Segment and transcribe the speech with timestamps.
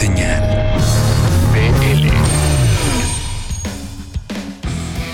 [0.00, 0.40] Señal
[1.52, 2.08] BL.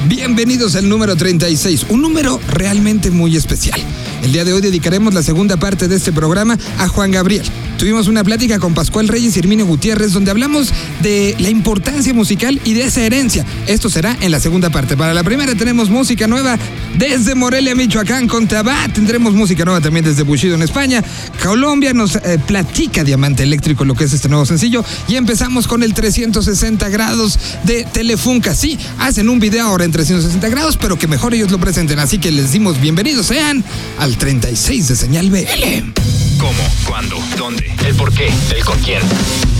[0.06, 3.80] Bienvenidos al número 36, un número realmente muy especial.
[4.22, 7.44] El día de hoy dedicaremos la segunda parte de este programa a Juan Gabriel.
[7.78, 12.58] Tuvimos una plática con Pascual Reyes y Herminio Gutiérrez donde hablamos de la importancia musical
[12.64, 13.44] y de esa herencia.
[13.66, 14.96] Esto será en la segunda parte.
[14.96, 16.58] Para la primera tenemos música nueva
[16.96, 18.92] desde Morelia, Michoacán con Tabat.
[18.92, 21.04] Tendremos música nueva también desde Bushido en España.
[21.42, 24.82] Colombia nos eh, platica Diamante Eléctrico lo que es este nuevo sencillo.
[25.06, 28.54] Y empezamos con el 360 grados de Telefunca.
[28.54, 31.98] Sí, hacen un video ahora en 360 grados, pero que mejor ellos lo presenten.
[31.98, 33.64] Así que les dimos bienvenidos sean
[34.06, 35.92] al 36 de Señal BL.
[36.38, 36.62] ¿Cómo?
[36.86, 37.18] ¿Cuándo?
[37.36, 37.68] ¿Dónde?
[37.84, 38.32] ¿El por qué?
[38.54, 39.00] ¿El con quién?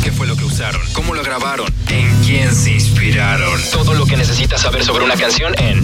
[0.05, 0.80] ¿Qué fue lo que usaron?
[0.92, 1.66] ¿Cómo lo grabaron?
[1.88, 3.60] ¿En quién se inspiraron?
[3.72, 5.82] Todo lo que necesitas saber sobre una canción en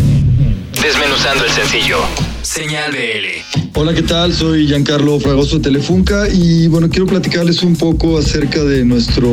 [0.80, 1.98] Desmenuzando el sencillo.
[2.42, 3.62] Señal BL.
[3.74, 4.34] Hola, ¿qué tal?
[4.34, 9.30] Soy Giancarlo Fragoso de Telefunca y bueno, quiero platicarles un poco acerca de nuestro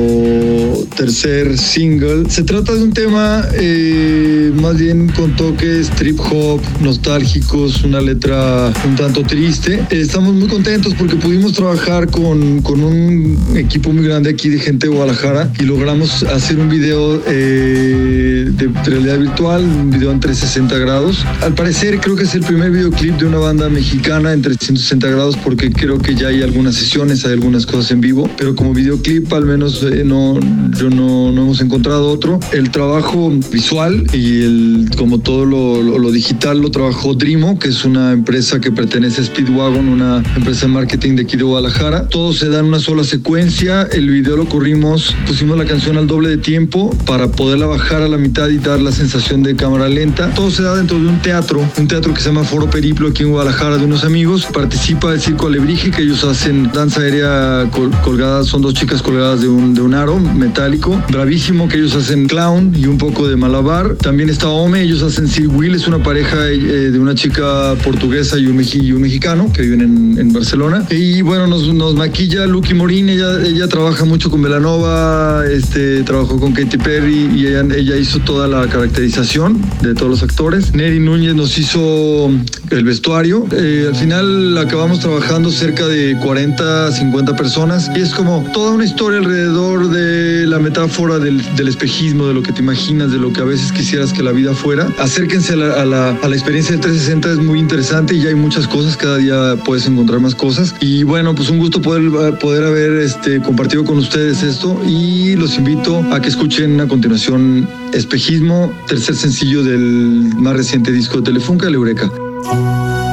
[0.95, 2.29] tercer single.
[2.29, 8.71] Se trata de un tema eh, más bien con toques trip hop, nostálgicos, una letra
[8.85, 9.85] un tanto triste.
[9.89, 14.87] Estamos muy contentos porque pudimos trabajar con, con, un equipo muy grande aquí de gente
[14.87, 20.77] de Guadalajara y logramos hacer un video eh, de realidad virtual, un video en 360
[20.77, 21.25] grados.
[21.41, 25.37] Al parecer creo que es el primer videoclip de una banda mexicana en 360 grados
[25.37, 29.31] porque creo que ya hay algunas sesiones, hay algunas cosas en vivo, pero como videoclip
[29.31, 30.37] al menos eh, no,
[30.77, 32.39] yo no, no, hemos encontrado otro.
[32.51, 37.69] El trabajo visual y el, como todo lo, lo, lo, digital lo trabajó Drimo, que
[37.69, 42.09] es una empresa que pertenece a Speedwagon, una empresa de marketing de aquí de Guadalajara.
[42.09, 46.07] Todo se da en una sola secuencia, el video lo corrimos, pusimos la canción al
[46.07, 49.87] doble de tiempo para poderla bajar a la mitad y dar la sensación de cámara
[49.87, 50.33] lenta.
[50.33, 53.29] Todo se da dentro de un teatro, un teatro que se llama Foro Aquí en
[53.29, 58.43] Guadalajara de unos amigos Participa el Circo Alebrije, que ellos hacen danza aérea col colgada,
[58.43, 61.01] son dos chicas colgadas de un, de un aro metálico.
[61.09, 63.95] Bravísimo, que ellos hacen clown y un poco de malabar.
[63.95, 68.37] También está Ome, ellos hacen Sir Will, es una pareja eh, de una chica portuguesa
[68.37, 70.85] y un, y un mexicano que viven en, en, Barcelona.
[70.89, 76.39] Y bueno, nos, nos maquilla Lucky Morín, ella, ella trabaja mucho con Belanova, este, trabajó
[76.39, 80.73] con Katy Perry y ella, ella hizo toda la caracterización de todos los actores.
[80.73, 82.31] Neri Núñez nos hizo
[82.79, 83.45] el vestuario.
[83.51, 88.85] Eh, al final acabamos trabajando cerca de 40, 50 personas y es como toda una
[88.85, 93.41] historia alrededor de la metáfora del, espejismo, de lo que te imaginas, de lo que
[93.41, 94.87] a veces quisieras que la vida fuera.
[94.97, 98.35] Acérquense a la, a la, a la experiencia del 360, es muy interesante y hay
[98.35, 100.73] muchas cosas, cada día puedes encontrar más cosas.
[100.79, 105.57] Y bueno, pues un gusto poder, poder haber este, compartido con ustedes esto y los
[105.57, 111.67] invito a que escuchen a continuación Espejismo, tercer sencillo del más reciente disco de Telefunca,
[111.67, 112.09] el Eureka.
[112.41, 113.08] Desde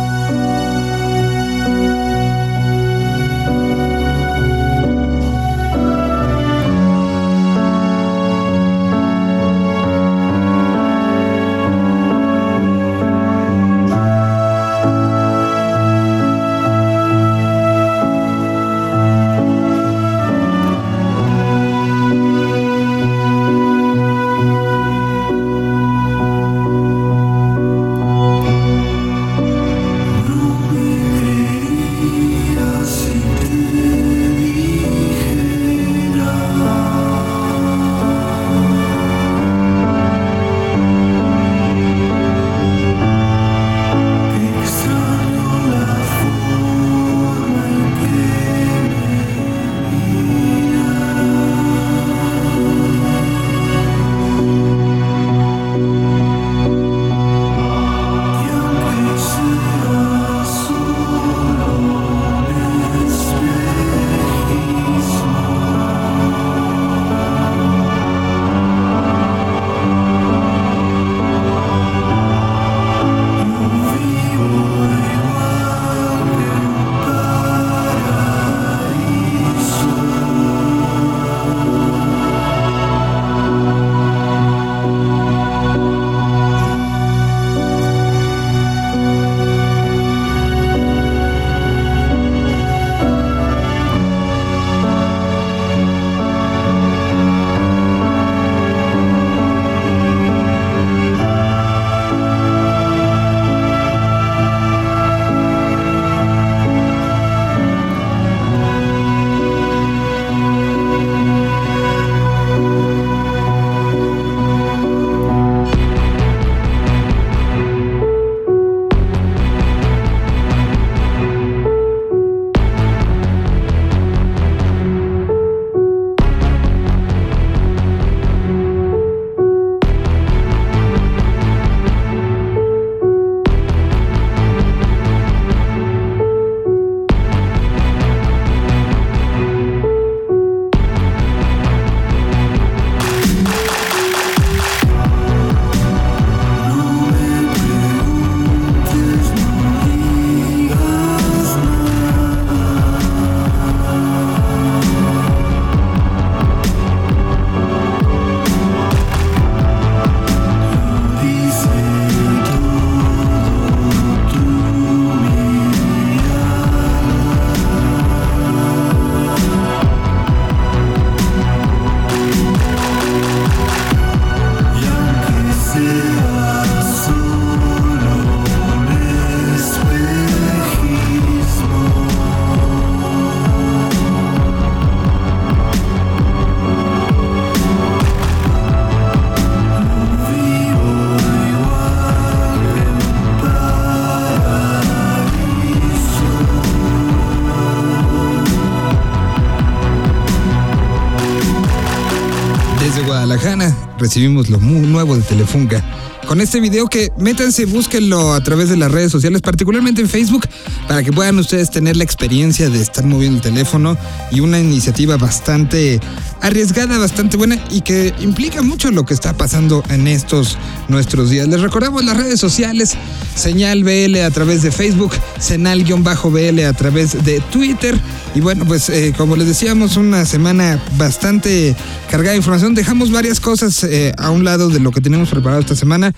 [204.06, 205.82] recibimos lo muy nuevo de Telefunca
[206.26, 210.46] con este video que métanse, búsquenlo a través de las redes sociales, particularmente en Facebook,
[210.88, 213.96] para que puedan ustedes tener la experiencia de estar moviendo el teléfono
[214.32, 216.00] y una iniciativa bastante
[216.42, 220.58] arriesgada, bastante buena y que implica mucho lo que está pasando en estos
[220.88, 221.48] nuestros días.
[221.48, 222.94] Les recordamos las redes sociales,
[223.34, 227.98] señal BL a través de Facebook, senal-BL a través de Twitter.
[228.34, 231.74] Y bueno, pues eh, como les decíamos, una semana bastante
[232.10, 232.74] cargada de información.
[232.74, 236.12] Dejamos varias cosas eh, a un lado de lo que tenemos preparado esta semana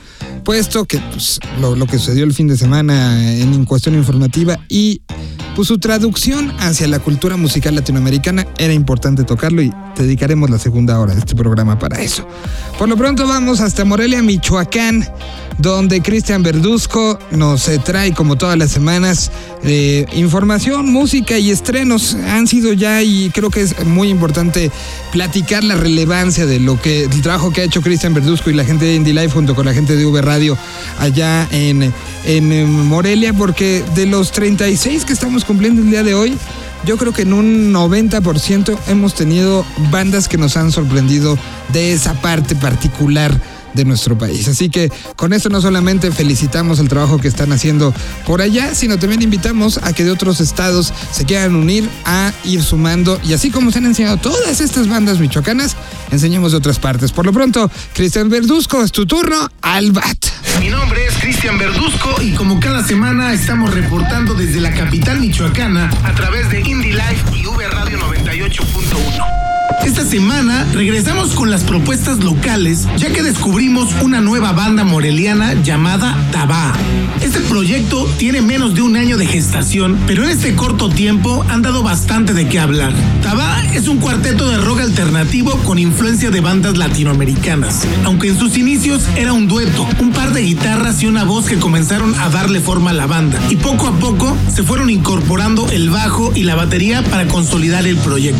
[0.45, 5.03] puesto que pues, lo, que sucedió el fin de semana en cuestión informativa y
[5.55, 9.73] pues su traducción hacia la cultura musical latinoamericana era importante tocarlo y
[10.03, 12.27] dedicaremos la segunda hora de este programa para eso.
[12.79, 15.06] Por lo pronto vamos hasta Morelia, Michoacán,
[15.59, 19.31] donde Cristian Verduzco nos eh, trae como todas las semanas
[19.65, 22.15] eh, información, música y estrenos.
[22.15, 24.71] Han sido ya y creo que es muy importante
[25.12, 28.65] platicar la relevancia de lo que el trabajo que ha hecho Cristian Verduzco y la
[28.65, 30.56] gente de Indie Life junto con la gente de V Radio
[30.99, 31.93] allá en,
[32.25, 36.39] en Morelia, porque de los 36 que estamos cumpliendo el día de hoy,
[36.85, 41.39] yo creo que en un 90% hemos tenido bandas que nos han sorprendido
[41.73, 43.39] de esa parte particular
[43.75, 44.49] de nuestro país.
[44.49, 47.95] Así que con esto no solamente felicitamos el trabajo que están haciendo
[48.27, 52.63] por allá, sino también invitamos a que de otros estados se quieran unir a ir
[52.63, 55.77] sumando y así como se han enseñado todas estas bandas michoacanas,
[56.11, 57.13] enseñemos de otras partes.
[57.13, 60.38] Por lo pronto, Cristian Verduzco, es tu turno al BAT.
[60.61, 65.91] Mi nombre es Cristian Verduzco y como cada semana estamos reportando desde la capital michoacana
[66.05, 69.48] a través de Indie Life y V Radio 98.1.
[69.85, 76.17] Esta semana regresamos con las propuestas locales, ya que descubrimos una nueva banda moreliana llamada
[76.31, 76.73] Tabá.
[77.23, 81.62] Este proyecto tiene menos de un año de gestación, pero en este corto tiempo han
[81.62, 82.93] dado bastante de qué hablar.
[83.23, 88.56] Tabá es un cuarteto de rock alternativo con influencia de bandas latinoamericanas, aunque en sus
[88.59, 92.61] inicios era un dueto, un par de guitarras y una voz que comenzaron a darle
[92.61, 96.55] forma a la banda, y poco a poco se fueron incorporando el bajo y la
[96.55, 98.38] batería para consolidar el proyecto.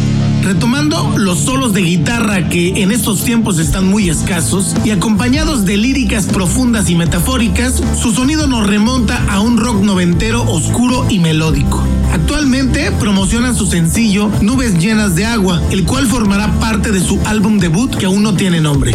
[0.49, 5.77] Retomando los solos de guitarra que en estos tiempos están muy escasos y acompañados de
[5.77, 11.85] líricas profundas y metafóricas, su sonido nos remonta a un rock noventero oscuro y melódico.
[12.15, 17.59] Actualmente promocionan su sencillo Nubes llenas de agua, el cual formará parte de su álbum
[17.59, 18.95] debut que aún no tiene nombre.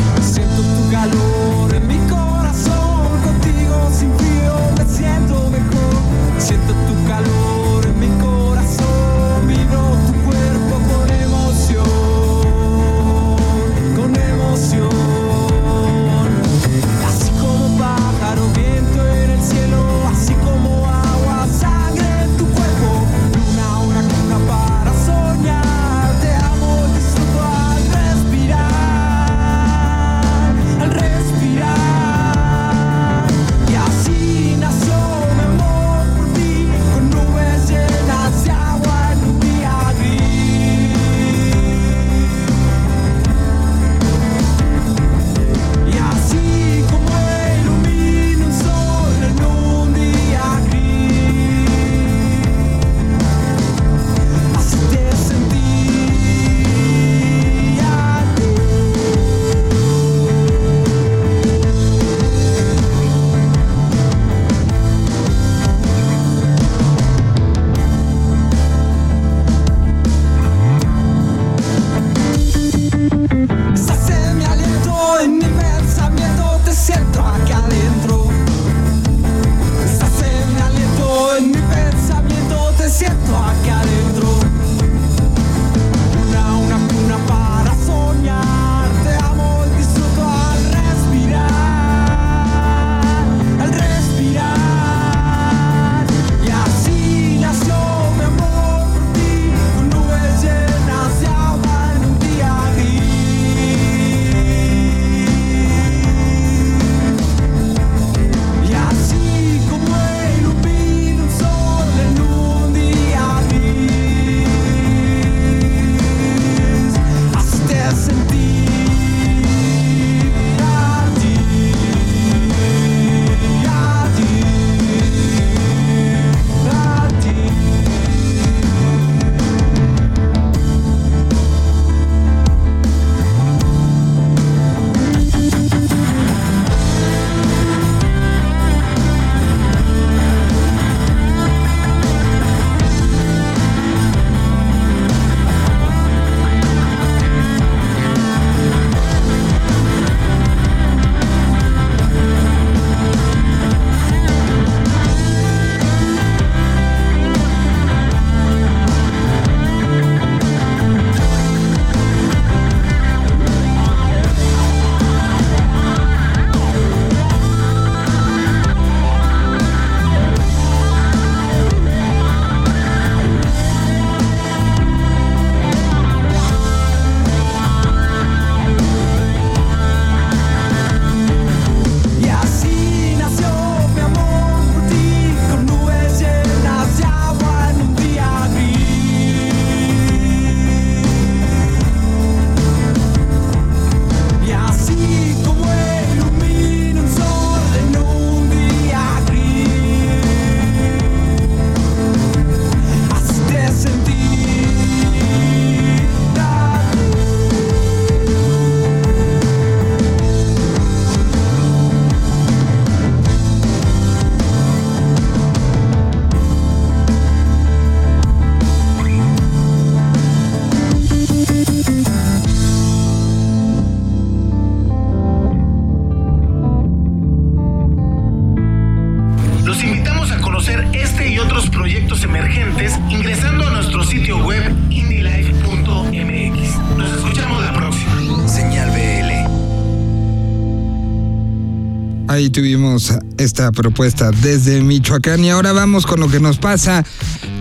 [242.34, 247.06] Ahí tuvimos esta propuesta desde Michoacán y ahora vamos con lo que nos pasa.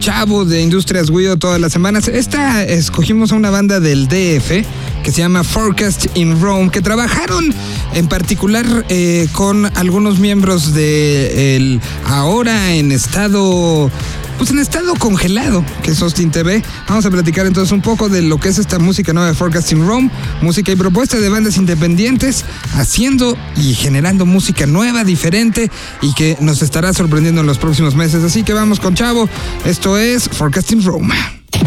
[0.00, 2.08] Chavo de Industrias Guido todas las semanas.
[2.08, 4.64] Esta escogimos a una banda del DF
[5.04, 7.52] que se llama Forecast in Rome, que trabajaron
[7.92, 13.90] en particular eh, con algunos miembros de el ahora en estado
[14.38, 16.62] pues en estado congelado, que es Austin TV.
[16.88, 19.86] Vamos a platicar entonces un poco de lo que es esta música nueva de Forecasting
[19.86, 20.10] Rome,
[20.40, 25.70] música y propuesta de bandas independientes, haciendo y generando música nueva, diferente
[26.00, 28.24] y que nos estará sorprendiendo en los próximos meses.
[28.24, 29.28] Así que vamos con Chavo,
[29.64, 31.14] esto es Forecasting Rome.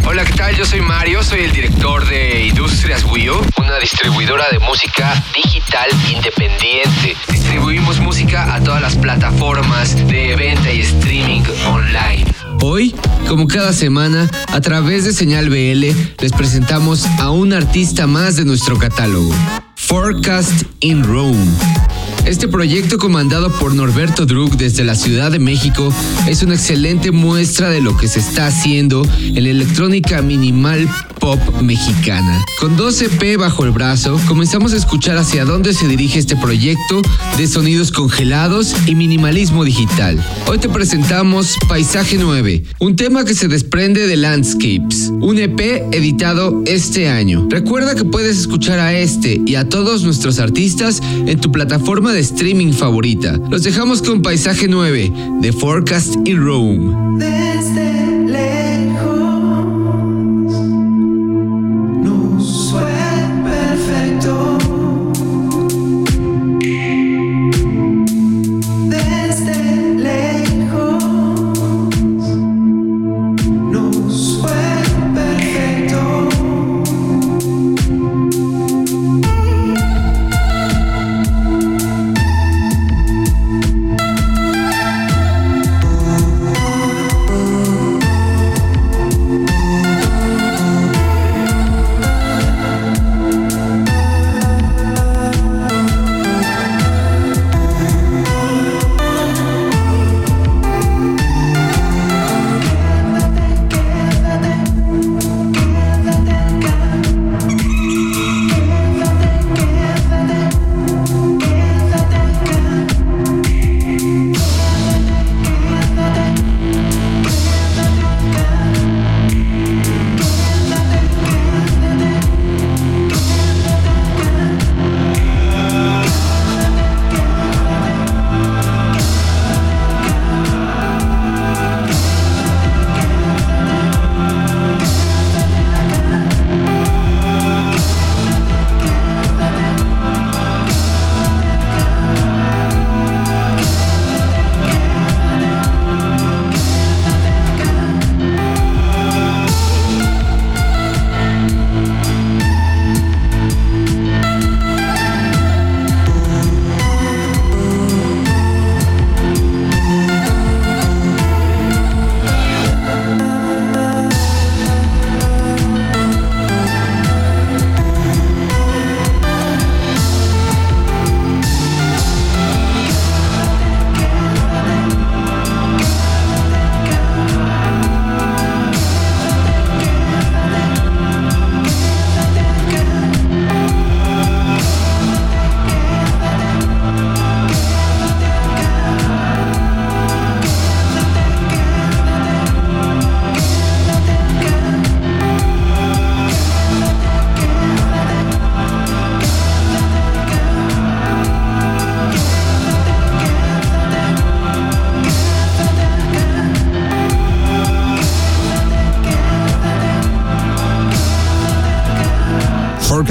[0.08, 0.56] Hola, ¿qué tal?
[0.56, 7.16] Yo soy Mario, soy el director de Industrias Wii una distribuidora de música digital independiente.
[7.32, 12.26] Distribuimos música a todas las plataformas de venta y streaming online.
[12.62, 12.96] Hoy,
[13.28, 15.86] como cada semana, a través de Señal BL,
[16.20, 19.32] les presentamos a un artista más de nuestro catálogo.
[19.76, 21.85] Forecast in Rome.
[22.26, 25.94] Este proyecto comandado por Norberto Druk desde la Ciudad de México
[26.28, 30.90] es una excelente muestra de lo que se está haciendo en la electrónica minimal
[31.20, 32.44] pop mexicana.
[32.60, 37.02] Con 12 EP bajo el brazo, comenzamos a escuchar hacia dónde se dirige este proyecto
[37.38, 40.24] de sonidos congelados y minimalismo digital.
[40.48, 45.60] Hoy te presentamos Paisaje 9, un tema que se desprende de Landscapes, un EP
[45.92, 47.48] editado este año.
[47.50, 52.15] Recuerda que puedes escuchar a este y a todos nuestros artistas en tu plataforma de
[52.20, 53.40] streaming favorita.
[53.50, 58.05] Los dejamos con Paisaje 9 de Forecast in Rome.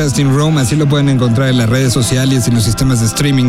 [0.05, 3.49] Forecasting Rome, así lo pueden encontrar en las redes sociales y los sistemas de streaming.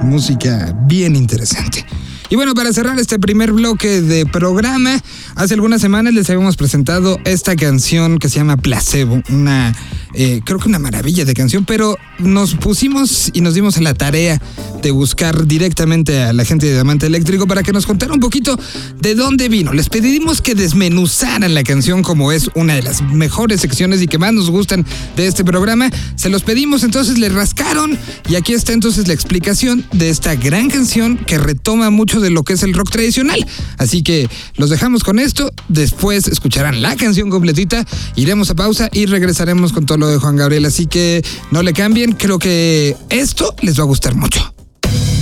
[0.00, 1.84] Música bien interesante.
[2.30, 4.92] Y bueno, para cerrar este primer bloque de programa,
[5.34, 9.74] hace algunas semanas les habíamos presentado esta canción que se llama Placebo, una
[10.18, 13.92] eh, creo que una maravilla de canción, pero nos pusimos y nos dimos a la
[13.92, 14.40] tarea
[14.82, 18.58] de buscar directamente a la gente de Diamante Eléctrico para que nos contara un poquito
[18.98, 19.74] de dónde vino.
[19.74, 24.16] Les pedimos que desmenuzaran la canción como es una de las mejores secciones y que
[24.16, 25.90] más nos gustan de este programa.
[26.14, 27.98] Se los pedimos, entonces le rascaron
[28.28, 32.42] y aquí está entonces la explicación de esta gran canción que retoma mucho de lo
[32.42, 33.46] que es el rock tradicional.
[33.76, 39.04] Así que los dejamos con esto, después escucharán la canción completita, iremos a pausa y
[39.04, 43.54] regresaremos con todo lo de Juan Gabriel, así que no le cambien, creo que esto
[43.62, 44.54] les va a gustar mucho.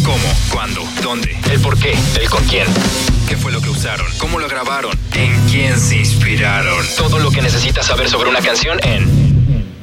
[0.04, 0.34] ¿Cómo?
[0.52, 0.82] ¿Cuándo?
[1.02, 1.36] ¿Dónde?
[1.50, 1.94] ¿El por qué?
[2.20, 2.66] ¿El con quién?
[3.28, 4.06] ¿Qué fue lo que usaron?
[4.18, 4.96] ¿Cómo lo grabaron?
[5.14, 6.84] ¿En quién se inspiraron?
[6.96, 9.34] Todo lo que necesitas saber sobre una canción en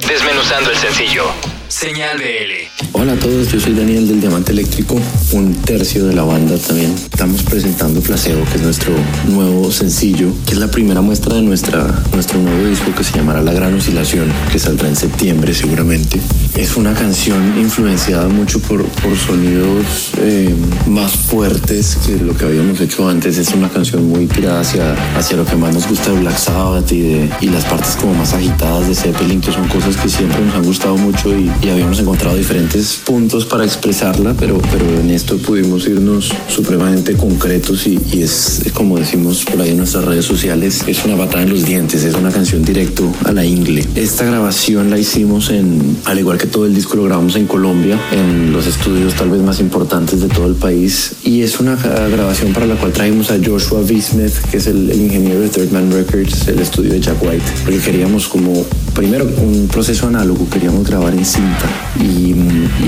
[0.08, 1.24] Desmenuzando el sencillo.
[1.72, 2.88] Señal BL.
[2.92, 5.00] Hola a todos, yo soy Daniel del Diamante Eléctrico,
[5.32, 6.94] un tercio de la banda también.
[6.94, 8.94] Estamos presentando Placebo, que es nuestro
[9.30, 13.42] nuevo sencillo, que es la primera muestra de nuestra, nuestro nuevo disco que se llamará
[13.42, 16.20] La Gran Oscilación, que saldrá en septiembre seguramente.
[16.56, 20.54] Es una canción influenciada mucho por, por sonidos eh,
[20.88, 23.38] más fuertes que lo que habíamos hecho antes.
[23.38, 26.92] Es una canción muy tirada hacia, hacia lo que más nos gusta de Black Sabbath
[26.92, 30.42] y, de, y las partes como más agitadas de Zeppelin, que son cosas que siempre
[30.42, 35.10] nos han gustado mucho y, y habíamos encontrado diferentes puntos para expresarla, pero, pero en
[35.10, 40.84] esto pudimos irnos supremamente concretos y, es como decimos por ahí en nuestras redes sociales,
[40.88, 43.86] es una patada en los dientes, es una canción directo a la ingle.
[43.96, 48.00] Esta grabación la hicimos en, al igual que todo el disco lo grabamos en Colombia,
[48.12, 52.54] en los estudios tal vez más importantes de todo el país y es una grabación
[52.54, 53.82] para la cual trajimos a Joshua.
[54.02, 57.44] Smith, que es el, el ingeniero de Third Man Records, el estudio de Jack White,
[57.64, 61.68] porque queríamos como primero un proceso análogo, queríamos grabar en cinta
[62.00, 62.36] y,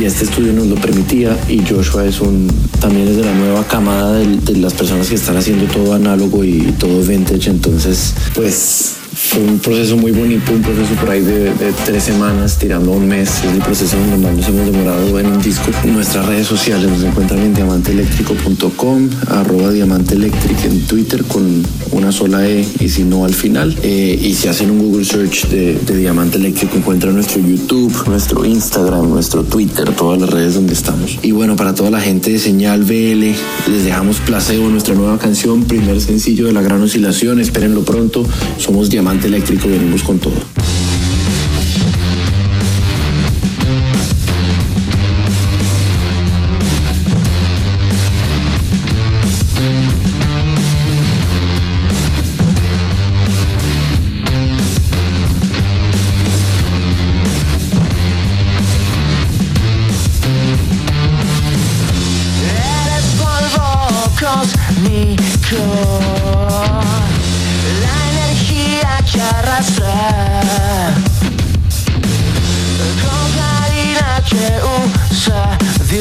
[0.03, 2.47] este estudio nos lo permitía y Joshua es un
[2.81, 6.43] también es de la nueva camada de, de las personas que están haciendo todo análogo
[6.43, 8.97] y todo vintage entonces pues
[9.37, 11.51] un proceso muy bonito, un proceso por ahí de,
[11.85, 13.29] tres semanas, tirando un mes.
[13.43, 15.71] Es el proceso donde más nos hemos demorado en un disco.
[15.85, 22.65] Nuestras redes sociales nos encuentran en diamanteeléctrico.com, arroba diamanteeléctrico en Twitter con una sola E
[22.79, 23.77] y si no al final.
[23.83, 28.45] Eh, y si hacen un Google search de, de Diamante Eléctrico encuentran nuestro YouTube, nuestro
[28.45, 31.19] Instagram, nuestro Twitter, todas las redes donde estamos.
[31.21, 33.33] Y bueno, para toda la gente de Señal BL,
[33.71, 37.39] les dejamos Placebo, nuestra nueva canción, primer sencillo de la gran oscilación.
[37.39, 38.25] Espérenlo pronto.
[38.57, 40.52] Somos Diamante Diamante Eléctrico venimos con todo.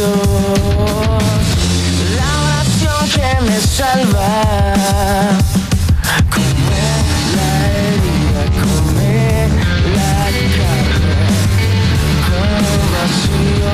[0.02, 0.08] La
[2.42, 4.30] oración que me salva.
[6.28, 6.86] Come
[7.36, 9.14] la herida, come
[9.94, 10.26] la
[10.58, 11.22] carne
[12.26, 13.70] Con vacío